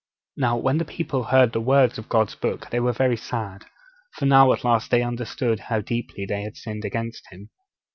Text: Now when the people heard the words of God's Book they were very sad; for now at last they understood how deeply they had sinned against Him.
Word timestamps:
Now 0.35 0.57
when 0.57 0.79
the 0.79 0.83
people 0.85 1.25
heard 1.25 1.53
the 1.53 1.61
words 1.61 1.99
of 1.99 2.09
God's 2.09 2.33
Book 2.33 2.71
they 2.71 2.79
were 2.79 2.91
very 2.91 3.15
sad; 3.15 3.65
for 4.13 4.25
now 4.25 4.51
at 4.51 4.63
last 4.63 4.89
they 4.89 5.03
understood 5.03 5.59
how 5.69 5.81
deeply 5.81 6.25
they 6.25 6.41
had 6.41 6.57
sinned 6.57 6.83
against 6.85 7.27
Him. 7.29 7.51